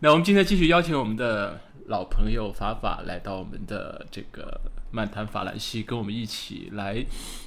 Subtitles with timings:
[0.00, 7.02] 那我们今天继续邀请我们的老朋友法法来到我们的这个漫谈法兰西，跟我们一起来，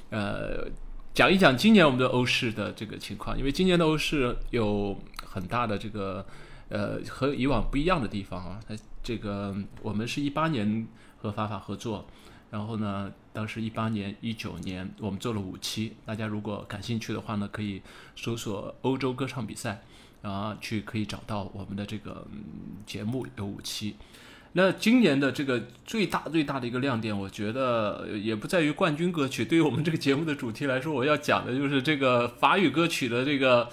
[0.09, 0.67] 呃，
[1.13, 3.37] 讲一讲今年我们的欧市的这个情况。
[3.37, 6.25] 因为今年的欧市有很大的这个
[6.69, 8.59] 呃和以往不一样的地方啊。
[8.67, 10.87] 它这个我们是一八年
[11.17, 12.07] 和法法合作，
[12.49, 15.93] 然后呢，当时一八年、一九年我们做了五期。
[16.03, 17.79] 大家如果感兴趣的话呢，可以
[18.15, 19.83] 搜索欧洲歌唱比赛。
[20.21, 22.25] 啊，去可以找到我们的这个
[22.85, 23.95] 节目有五期。
[24.53, 29.45] 那今年的这个最大最大的一个亮点，我觉得也不在于冠军歌曲。
[29.45, 33.69] 对于我们这个节目的主题来说，我要讲的就是这个法语歌曲的这个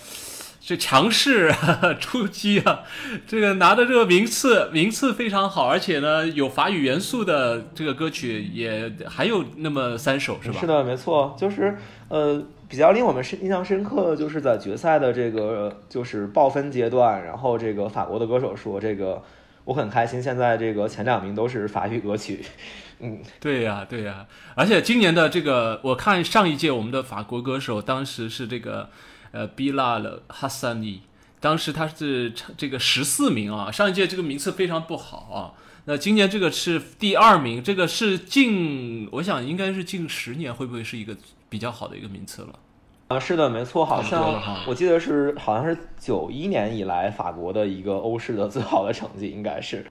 [0.67, 1.55] 这强势
[2.01, 2.81] 出击啊！
[3.25, 10.59] 这个拿的这个名次名次非常好，而且呢有法语元素的这个歌曲也还有那么三首，是吧？
[10.59, 12.45] 是的，没错，就是呃。
[12.69, 19.23] 比较令我们深印象深刻的就是在决赛的这个就是爆分阶段，然后这个法国的歌手说：“这个
[19.63, 22.45] 我很开心，现在这个前两名都是法语歌曲。
[22.99, 24.27] ”嗯，对呀，对呀。
[24.57, 28.91] 而且今年的这个，我看上一届我们的法国歌手当时是这个
[29.37, 31.01] 呃 Bilal Hassani，
[31.41, 35.53] 当时他是这个十四名啊，上一届这个名次非常不好啊。
[35.85, 41.17] 那今年这个是第二名，这个是近，我想应该是近十年会不会是一个？
[41.49, 42.59] 比较好的一个名次了，
[43.07, 49.87] 啊，是的，没错，好像我记得是好像是九一年以来法国的一个欧式的最好的成绩，应该是。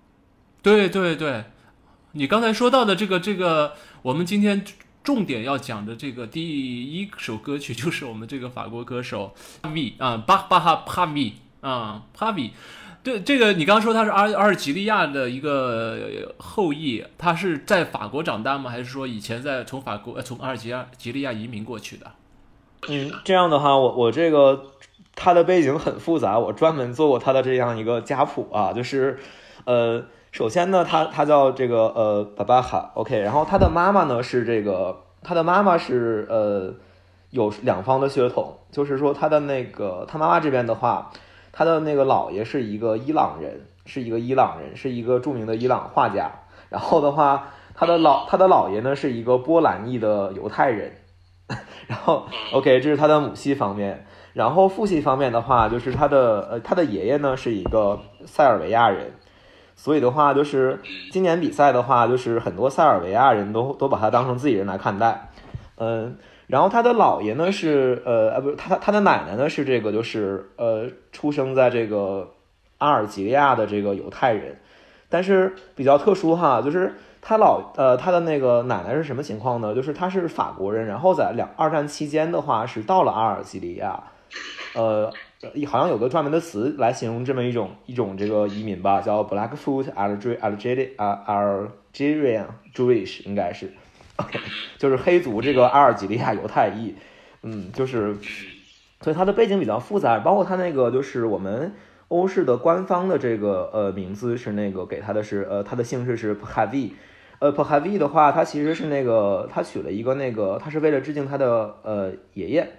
[0.61, 1.45] 对对对，
[2.11, 4.65] 你刚才说到的这个这个，我们今天
[5.05, 12.51] 重点要讲的这个第一首歌曲，就是我们这个法国歌手 V 啊，巴巴哈帕 V 啊，帕 V。
[13.03, 18.71] 对这个，你刚刚说他是阿阿尔及利亚的一个后裔，他是在法国长大吗？
[18.71, 22.11] 还是说以前在从法国呃从阿尔及亚及利亚移民过去的？
[22.89, 24.71] 嗯，这样的话，我我这个
[25.13, 29.19] 他的背景很复杂，我专门做过他的这样一个家谱啊，就是
[29.65, 30.03] 呃，
[30.35, 36.73] 首先呢，他他叫这个呃巴巴哈，OK，然后他的妈妈呢是这个，他的妈妈是呃
[37.29, 41.09] 有两方的血统，就是说他的那个他妈妈这边的话。
[41.53, 46.29] 他的那个姥爷是一个伊朗人，是一个伊朗人，是一个著名的伊朗画家。
[46.67, 50.91] 然后的话，他的老他的姥爷呢是一个波兰裔的犹太人。
[51.87, 54.05] 然后，OK，这是他的母系方面。
[54.33, 59.13] 然后父系方面的话，就是他的呃他的爷爷呢是一个塞尔维亚人。
[59.75, 60.79] 所以的话，就是
[61.11, 65.29] 今年比赛的话，就是很多塞尔维亚人都都把他当成自己人来看待。
[65.77, 66.17] 嗯。
[66.47, 72.33] 然后他的姥爷呢是呃呃不是他他的奶奶呢是这个就是呃出生在这个
[72.77, 74.59] 阿尔及利亚的这个犹太人，
[75.09, 79.73] 但是比较特殊哈，就是他老呃他的那个奶奶是什么情况呢？
[79.73, 84.03] 就是他是法国人，然后在两二战期间的话是到了阿尔及利亚，
[84.75, 85.11] 呃
[85.67, 93.71] 好像有个专门的词来形容这么一种一种这个移民吧，叫 Blackfoot Algeri Algerian Jewish 应该是。
[94.17, 94.39] OK，
[94.77, 96.95] 就是黑族这个阿尔及利亚犹太裔，
[97.43, 98.15] 嗯，就是，
[99.01, 101.73] 所以他的背景比较复杂，包括他那个就是我们
[102.07, 106.93] 欧式的官方的这个呃名字是那个给他的是呃他的姓氏是 p h a v i
[107.39, 112.71] 呃 p h a v i 的话，他其实是那个他取了一个那个他是为了致敬他的呃爷爷，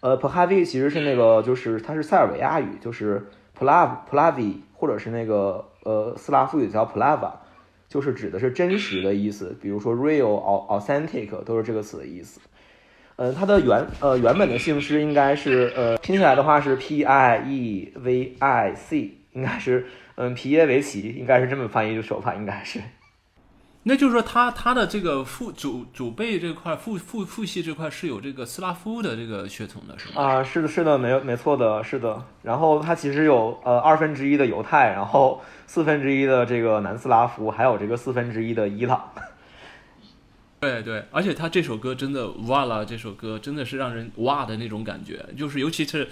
[0.00, 3.26] 呃 p h a v i 其实是那个就是它是塞尔维亚语，就是
[3.58, 7.32] Plav Plavi 或者是那个呃斯拉夫语叫 Plava。
[7.88, 12.40] 就是指的是真实的意思，比如说 real、authentic 都是这个词的意思。
[13.16, 22.80] 嗯，它的原呃原本的姓氏应该是呃拼起来的话是 P I E V I C，应该是嗯皮耶维奇，应该是这么翻译的手法，应该是。
[23.84, 30.22] 那就是说，他他的这个父祖祖辈这块父父父系这块是有这个斯拉夫的这个血统的，是吗？
[30.22, 32.22] 啊，是的，是的，没有没错的，是的。
[32.42, 39.02] 然后他其实有呃二分之一的犹太，然后四分之一的这个南斯拉夫，还有这个四分之一的伊朗。
[40.60, 46.06] 对对，而且他这首歌真的哇啦，这首歌真的是让人哇的那种感觉，就是尤其是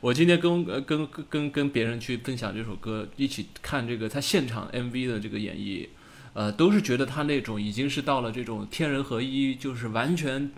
[0.00, 5.86] 我今天跟跟跟跟别人去分享这首歌，一起看这个他现场 MV 的这个演绎。
[6.32, 10.50] 呃，都是觉得他那种已经是到了这种天人合一，就是完全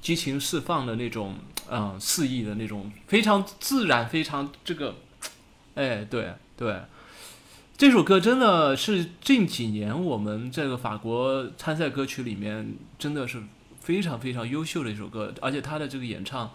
[0.00, 1.34] 激情释放的那种，
[1.70, 4.96] 嗯，肆意的那种，非常自然，非常这个，
[5.74, 6.80] 哎，对对，
[7.76, 13.42] 这首歌真的是近几年我们这个法国参赛歌曲里面真的是
[13.80, 16.50] 非常非常优秀的一首歌，而且他的这个演唱，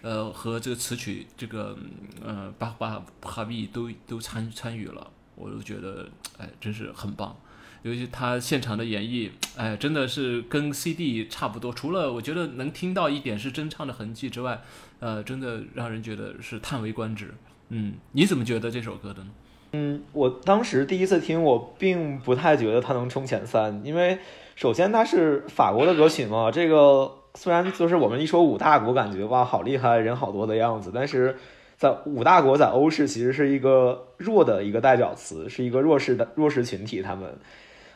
[0.00, 1.76] 呃，和这个词曲这个，
[2.24, 6.08] 呃，巴巴哈比都都参参与了，我都觉得，
[6.38, 7.36] 哎，真是很棒。
[7.82, 11.72] 尤其他现场的演绎， 哎，真的是跟 CD 差不多。
[11.72, 14.60] 除了我觉得能听到一点是真唱的痕迹之外，
[15.00, 17.34] 呃，真的让人觉得是叹为观止。
[17.70, 19.30] 嗯，你怎么觉得这首歌的呢？
[19.72, 24.18] 嗯，我当时第一次听，我并不太觉得它能冲前三，因为
[24.54, 31.36] 首先它是法国的歌曲嘛， 这个虽然就是我们一说五大国，感觉哇好厉害，人好多的样子，但是
[31.78, 37.34] 在五大国在欧式其实是一个弱的一个代表词，是一个弱势的弱势群体，他们，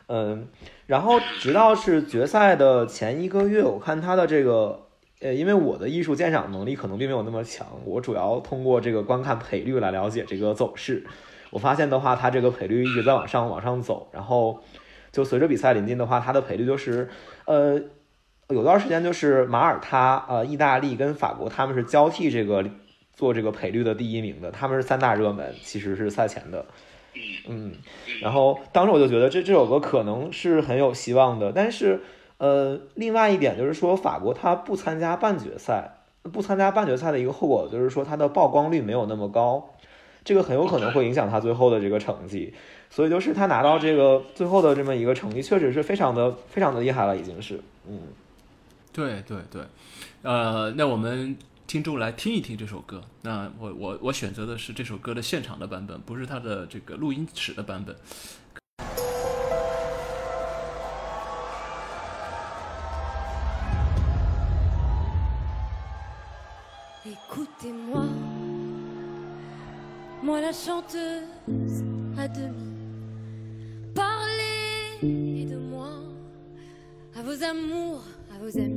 [0.07, 0.47] 嗯，
[0.85, 4.83] 然后直到是决赛的前一个月，我看他的这个。
[5.19, 11.03] 呃，因为我的艺术鉴赏能力可能并没有那么强，我主要通过这个观看赔率来了解这个走势。
[11.49, 14.59] 我发现的话，它这个赔率一直在往上往上走，然后
[15.11, 17.09] 就随着比赛临近的话，它的赔率就是，
[17.45, 17.81] 呃，
[18.49, 22.63] 有段时间就是马耳他、呃，意大利跟法国他们是交替这个
[23.15, 26.63] 做这个赔率的第一名的，他们是三大热门，其实是赛前的，
[27.47, 27.73] 嗯，
[28.21, 32.01] 然后当时我就觉得这这首歌可能是很有希望的，但是。
[32.39, 39.73] 呃，另外一点就是说，法国他不参加半决赛，不参加半决赛的一个后果就是说，他的曝光率没有那么高，
[40.23, 42.53] 这个很有可能会影响他最后的这个成绩。
[42.91, 47.59] 所以就是他拿到这个最后的这么一个成绩，确实是非常的非常的厉害了，已经是。
[47.89, 48.01] 嗯，
[48.93, 49.63] 对对对，
[50.21, 51.35] 呃，那我们
[51.67, 53.03] 听众来听一听这首歌。
[53.23, 57.93] 那我我我选择的是这首歌的现场的版本，不是他的这个录音室的版本。
[67.03, 68.07] Écoutez-moi,
[70.23, 70.77] moi was i
[75.53, 75.89] moi
[77.13, 78.03] à vos amours,
[78.33, 78.76] à vos amis.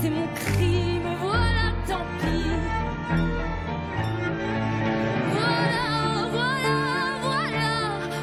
[0.00, 2.44] C'est mon cri, me voilà, tant pis.
[5.36, 5.86] Voilà,
[6.36, 6.76] voilà,
[7.22, 7.72] voilà,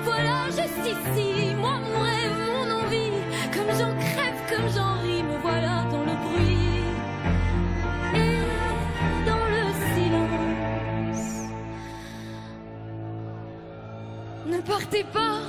[0.03, 3.11] voilà, juste ici, moi, mon rêve, mon envie,
[3.53, 4.99] comme j'en crève, comme j'en
[14.69, 15.41] partez pas.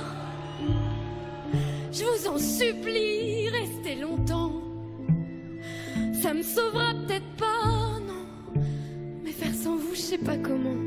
[1.91, 4.60] Je vous en supplie, restez longtemps.
[6.21, 8.61] Ça me sauvera peut-être pas, non.
[9.23, 10.77] Mais faire sans vous, je sais pas comment.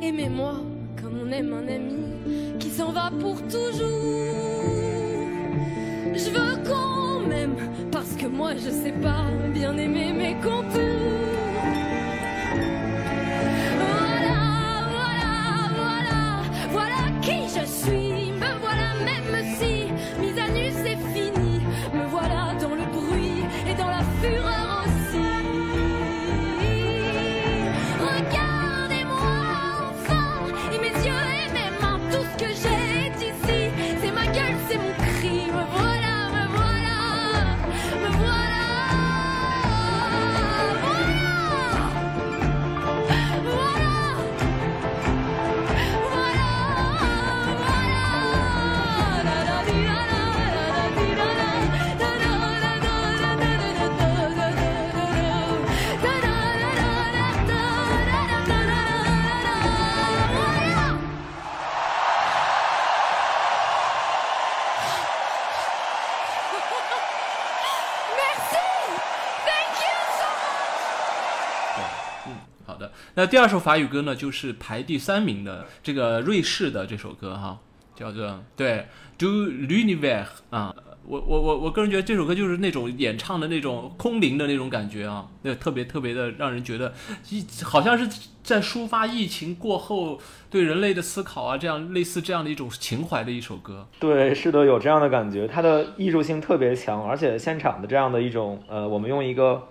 [0.00, 0.60] Aimez-moi
[1.02, 4.30] comme on aime un ami qui s'en va pour toujours.
[6.14, 7.56] Je veux qu'on m'aime
[7.90, 11.47] parce que moi je sais pas bien aimer mes contours.
[72.28, 72.92] 嗯，好的。
[73.14, 77.58] 那第二首法语歌呢，就是排第三名的这个瑞士的这首歌哈，
[77.96, 80.74] 叫做对，Du l'univers 啊。
[81.10, 86.92] 我我我我个人觉得这首歌就是那种演唱的那种空灵的那种感觉啊，那特别特别的让人觉得，
[87.30, 88.06] 一好像是
[88.42, 90.20] 在抒发疫情过后
[90.50, 93.88] 对人类的思考啊，这样类似这样的一种情怀的一首歌。
[93.98, 99.66] 对，是的，有这样的感觉，它的艺术性特别强，而且现场的这样的一种呃，我们用一个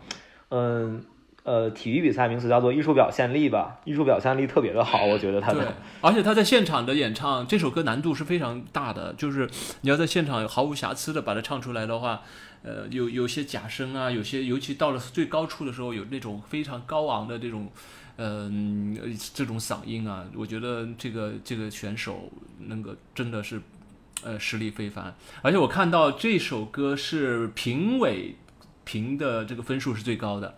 [0.50, 1.06] 嗯
[1.48, 5.64] 呃体育比赛名词叫做艺术表现力吧，艺术表现力特别的好，我觉得他对，
[6.02, 9.50] 而且他在现场的演唱这首歌难度是非常大的，就是
[9.80, 12.22] 你要在现场毫无瑕疵的把它唱出来的话，
[12.64, 17.72] 呃，有有些假声啊，有些尤其到了最高处的时候，有那种非常高昂的这种，
[18.18, 23.62] 嗯、呃，这种嗓音啊，我觉得这个这个选手那个真的是，
[24.22, 25.16] 呃，实力非凡。
[25.42, 28.36] 而且我看到这首歌是评委
[28.84, 30.54] 评的这个分数是最高的。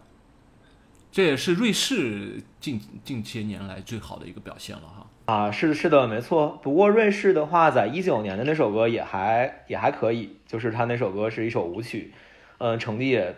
[1.11, 5.07] 这也是瑞士近近些年来最好的一个表现了哈。
[5.25, 6.59] 啊，是的是的，没错。
[6.63, 12.13] 不过瑞士的话，在一九年的那首歌也还也还可以，就是他那首歌是一首舞曲，
[12.57, 13.35] 嗯、成绩也，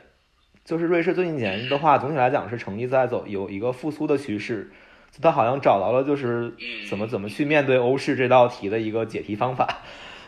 [0.64, 4.72] 就是瑞士最近几年的话，总体来讲是成绩在走有一个复苏的趋势，
[5.22, 6.54] 他好像找到了就是
[6.90, 9.80] 怎么怎么去面对欧式这道题的一个解题方法。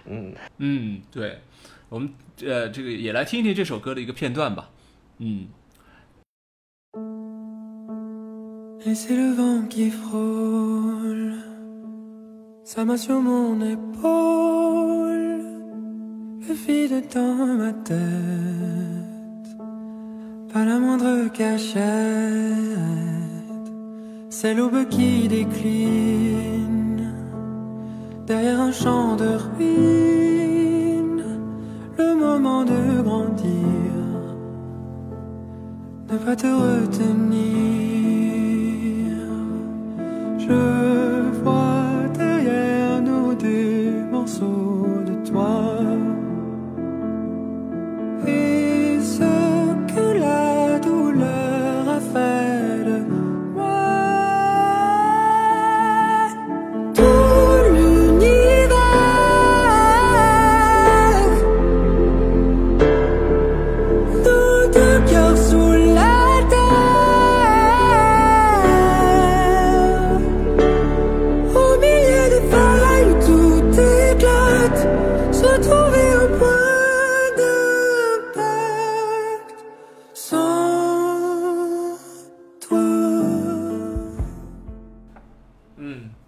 [0.05, 1.39] 嗯，嗯，对，
[1.87, 2.13] 我们
[2.45, 4.69] 呃这个也来听一听这首歌的一个片段吧。
[5.19, 5.47] 嗯。
[8.85, 11.35] Et c'est le vent qui frôle
[12.65, 15.41] sa main sur mon épaule,
[16.45, 17.95] le vide dans ma tête,
[20.51, 21.81] pas la moindre cachette,
[24.29, 27.13] c'est l'aube qui décline
[28.27, 31.23] derrière un champ de ruines,
[31.97, 33.93] le moment de grandir,
[36.11, 37.92] ne pas te retenir.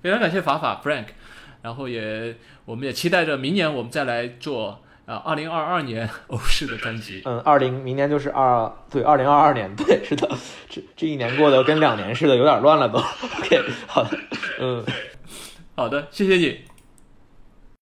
[0.05, 1.05] 非常感谢法法 Frank，
[1.63, 7.23] 然后也我们也期待着明年我们再来做啊二零二二年 欧式的专辑。
[7.25, 10.29] 嗯，二零明年就是二对二零二二年，对，是的，
[10.69, 12.99] 这这一年过得跟两年似的，有点乱了都。
[13.39, 14.15] OK，好的，
[14.59, 14.85] 嗯。
[15.75, 16.74] 好的，谢谢你。